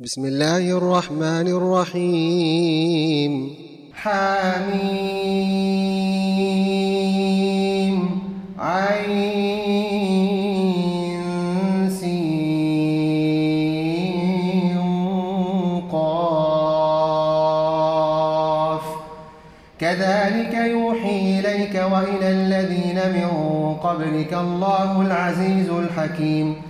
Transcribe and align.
بسم 0.00 0.24
الله 0.24 0.70
الرحمن 0.78 1.48
الرحيم 1.48 3.32
حميم 3.92 4.80
عين 8.58 9.20
سين 12.00 12.40
قاف 15.92 17.20
كذلك 19.80 20.54
يوحي 20.54 21.40
إليك 21.40 21.74
وإلى 21.92 22.30
الذين 22.30 22.98
من 23.12 23.30
قبلك 23.74 24.34
الله 24.34 25.02
العزيز 25.02 25.68
الحكيم 25.70 26.69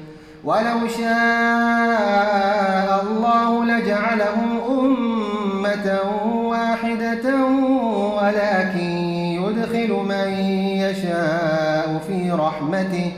ولو 0.43 0.87
شاء 0.97 2.89
الله 3.03 3.65
لجعلهم 3.65 4.59
أمة 4.69 5.99
واحدة 6.33 7.35
ولكن 8.17 8.89
يدخل 9.41 9.91
من 10.09 10.29
يشاء 10.81 12.01
في 12.07 12.31
رحمته 12.31 13.11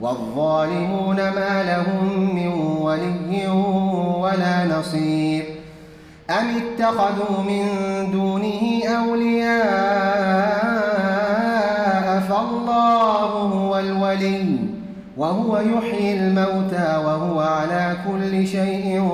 والظالمون 0.00 1.16
ما 1.16 1.62
لهم 1.62 2.34
من 2.34 2.48
ولي 2.82 3.48
ولا 4.20 4.78
نصير. 4.78 5.44
أم 6.30 6.56
اتخذوا 6.56 7.42
من 7.48 7.66
دونه 8.12 8.82
أولياء 8.86 9.60
فالله 12.28 13.26
هو 13.26 13.78
الولي. 13.78 14.59
وهو 15.20 15.58
يحيي 15.58 16.14
الموتى 16.14 17.02
وهو 17.04 17.40
على 17.40 17.96
كل 18.06 18.46
شيء 18.46 19.08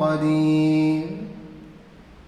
قدير. 0.00 1.02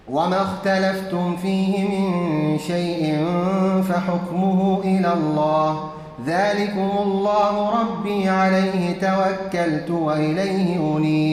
وما 0.09 0.41
اختلفتم 0.41 1.35
فيه 1.35 1.87
من 1.89 2.57
شيء 2.59 3.25
فحكمه 3.89 4.81
إلى 4.83 5.13
الله. 5.13 5.89
ذلكم 6.27 6.89
الله 7.01 7.81
ربي 7.81 8.29
عليه 8.29 8.99
توكلت 9.01 9.89
وإليه 9.91 10.97
أنيب. 10.97 11.32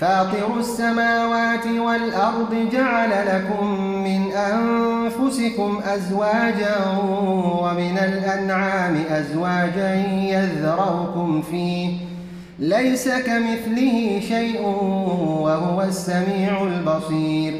فاطر 0.00 0.58
السماوات 0.58 1.66
والأرض 1.66 2.68
جعل 2.72 3.10
لكم 3.10 3.74
من 4.04 4.32
أنفسكم 4.32 5.80
أزواجا 5.84 6.76
ومن 7.62 7.98
الأنعام 7.98 9.02
أزواجا 9.10 9.94
يذروكم 10.04 11.42
فيه. 11.42 11.96
ليس 12.58 13.08
كمثله 13.08 14.20
شيء 14.28 14.66
وهو 15.40 15.82
السميع 15.82 16.62
البصير. 16.62 17.54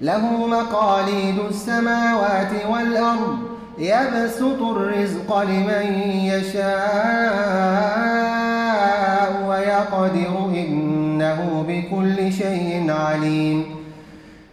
له 0.00 0.46
مقاليد 0.46 1.38
السماوات 1.50 2.50
والأرض. 2.70 3.38
يبسط 3.78 4.62
الرزق 4.62 5.42
لمن 5.42 6.00
يشاء. 6.24 7.41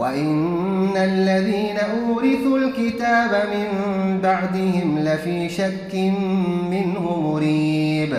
وإن 0.00 0.96
الذين 0.96 1.76
أورثوا 1.78 2.58
الكتاب 2.58 3.30
من 3.54 3.68
بعدهم 4.22 4.98
لفي 4.98 5.48
شك 5.48 5.94
منه 6.70 7.20
مريب 7.20 8.16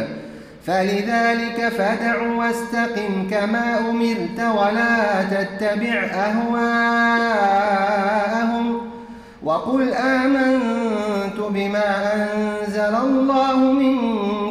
فلذلك 0.65 1.69
فدع 1.77 2.21
واستقم 2.21 3.27
كما 3.31 3.79
أمرت 3.89 4.39
ولا 4.39 5.23
تتبع 5.23 6.03
أهواءهم 6.13 7.21
وقل 9.43 9.93
آمنت 9.93 11.39
بما 11.49 12.13
أنزل 12.13 12.95
الله 12.95 13.57
من 13.71 13.97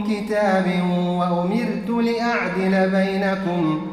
كتاب 0.04 0.66
وأمرت 1.18 1.88
لأعدل 1.88 2.90
بينكم 2.90 3.89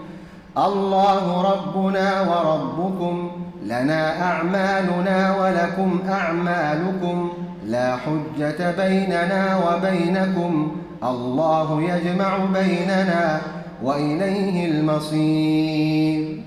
الله 0.66 1.42
ربنا 1.52 2.22
وربكم 2.22 3.32
لنا 3.64 4.22
أعمالنا 4.24 5.36
ولكم 5.40 6.00
أعمالكم 6.10 7.30
لا 7.66 7.96
حجة 7.96 8.72
بيننا 8.72 9.60
وبينكم 9.68 10.72
الله 11.04 11.82
يجمع 11.82 12.38
بيننا 12.38 13.42
وإليه 13.84 14.66
المصير 14.72 16.42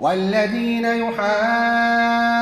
والذين 0.00 0.84
يحاجون 0.84 2.41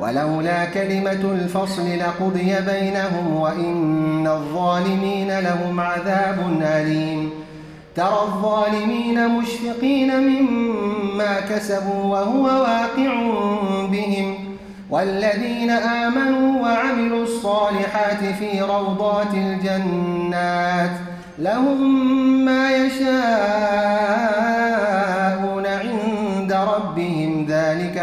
ولولا 0.00 0.64
كلمة 0.64 1.32
الفصل 1.32 1.98
لقضي 1.98 2.60
بينهم 2.60 3.36
وإن 3.36 4.26
الظالمين 4.26 5.38
لهم 5.38 5.80
عذاب 5.80 6.58
أليم. 6.62 7.30
ترى 7.96 8.22
الظالمين 8.22 9.28
مشفقين 9.28 10.20
مما 10.20 11.40
كسبوا 11.40 12.04
وهو 12.04 12.44
واقع 12.44 13.14
بهم. 13.90 14.34
والذين 14.90 15.70
آمنوا 15.70 16.62
وعملوا 16.62 17.22
الصالحات 17.22 18.24
في 18.38 18.60
روضات 18.60 19.34
الجنات 19.34 20.90
لهم 21.38 22.04
ما 22.44 22.70
يشاءون 22.76 24.18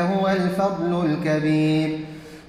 ذلك 0.06 0.12
هو 0.12 0.28
الفضل 0.28 1.06
الكبير. 1.06 2.00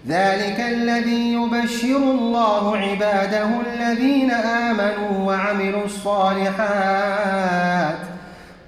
ذلك 0.09 0.61
الذي 0.61 1.33
يبشر 1.33 1.97
الله 1.97 2.77
عباده 2.77 3.49
الذين 3.73 4.31
آمنوا 4.31 5.27
وعملوا 5.27 5.85
الصالحات. 5.85 7.37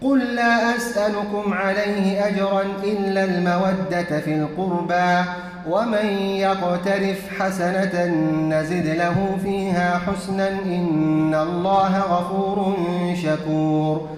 قل 0.02 0.34
لا 0.34 0.76
أسألكم 0.76 1.52
عليه 1.52 2.26
أجرا 2.26 2.62
إلا 2.84 3.24
المودة 3.24 4.20
في 4.20 4.34
القربى 4.34 5.24
ومن 5.70 6.06
يقترف 6.20 7.40
حسنة 7.40 8.06
نزد 8.48 8.86
له 8.86 9.36
فيها 9.42 10.00
حسنا 10.06 10.48
إن 10.48 11.34
الله 11.34 11.98
غفور 11.98 12.76
شكور. 13.22 14.17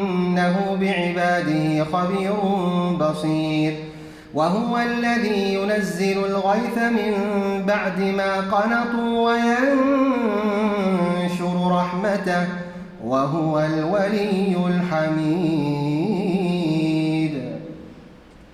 إنه 0.41 0.77
بعباده 0.81 1.83
خبير 1.83 2.33
بصير. 2.99 3.73
وهو 4.33 4.77
الذي 4.77 5.53
ينزل 5.53 6.25
الغيث 6.25 6.77
من 6.77 7.13
بعد 7.65 7.99
ما 7.99 8.35
قنطوا 8.35 9.31
وينشر 9.31 9.71
رحمته 11.71 12.47
وهو 13.05 13.59
الولي 13.59 14.55
الحميد. 14.67 15.81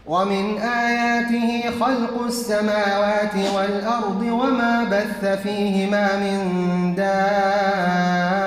ومن 0.07 0.57
آياته 0.57 1.63
خلق 1.79 2.23
السماوات 2.25 3.35
والأرض 3.55 4.21
وما 4.21 4.83
بث 4.83 5.25
فيهما 5.43 6.15
من 6.15 6.39
دابة. 6.95 8.46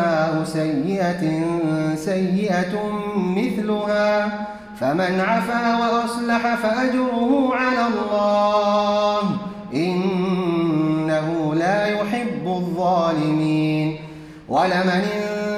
سيئة 0.53 1.23
سيئة 1.95 2.73
مثلها 3.37 4.09
فمن 4.79 5.19
عفا 5.19 5.63
وأصلح 5.79 6.55
فأجره 6.55 7.49
على 7.53 7.83
الله 7.87 9.21
إنه 9.73 11.55
لا 11.55 11.79
يحب 11.85 12.45
الظالمين. 12.45 13.97
ولمن 14.49 15.03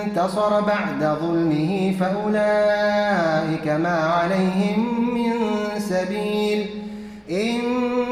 انتصر 0.06 0.62
بعد 0.62 1.18
ظلمه 1.22 1.94
فأولئك 2.00 3.68
ما 3.68 3.98
عليهم 4.18 4.80
من 5.14 5.34
سبيل 5.80 6.70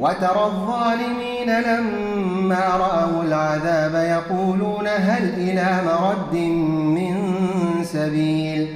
وترى 0.00 0.44
الظالمين 0.44 1.60
لما 1.60 2.66
رأوا 2.76 3.22
العذاب 3.22 3.94
يقولون 3.94 4.86
هل 4.86 5.34
إلى 5.36 5.80
مرد 5.86 6.34
من 6.96 7.14
سبيل؟ 7.84 8.68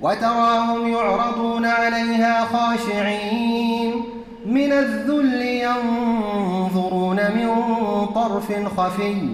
وتراهم 0.00 0.88
يعرضون 0.88 1.66
عليها 1.66 2.44
خاشعين. 2.44 3.92
من 4.46 4.72
الذل 4.72 5.42
ينظرون 5.42 7.16
من 7.16 7.48
طرف 8.14 8.52
خفي. 8.76 9.28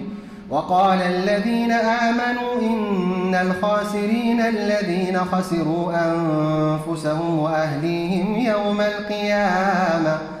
وقال 0.49 1.01
الذين 1.01 1.71
آمنوا 1.71 2.61
إن 2.61 3.35
الخاسرين 3.35 4.41
الذين 4.41 5.19
خسروا 5.19 5.93
أنفسهم 5.93 7.39
وأهليهم 7.39 8.35
يوم 8.35 8.81
القيامة. 8.81 10.40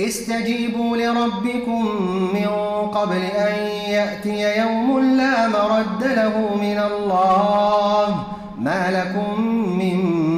استجيبوا 0.00 0.96
لربكم 0.96 1.86
من 2.34 2.46
قبل 2.94 3.22
أن 3.22 3.54
يأتي 3.88 4.58
يوم 4.58 5.16
لا 5.16 5.48
مرد 5.48 6.04
له 6.04 6.56
من 6.60 6.78
الله. 6.78 8.26
ما 8.58 8.90
لكم 8.90 9.40
من 9.50 9.96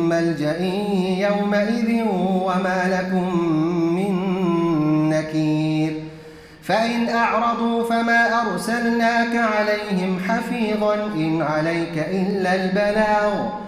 ملجأ 0.08 0.60
يومئذ 1.28 2.04
وما 2.44 3.00
لكم 3.00 3.38
من 3.94 4.14
نكير. 5.10 6.02
فإن 6.62 7.08
أعرضوا 7.08 7.84
فما 7.84 8.52
أرسلناك 8.52 9.36
عليهم 9.36 10.18
حفيظا 10.28 10.94
إن 10.94 11.42
عليك 11.42 12.08
إلا 12.10 12.54
البلاغ. 12.54 13.67